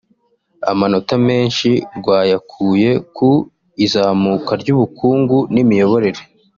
[0.71, 3.29] Amanota menshi rwayakuye ku
[3.85, 6.21] izamuka ry’ ubukungu n’ imiyoborere